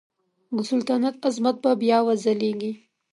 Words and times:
د 0.55 0.57
سلطنت 0.69 1.15
عظمت 1.27 1.55
به 1.63 1.71
بیا 1.81 1.97
وځلیږي. 2.07 2.71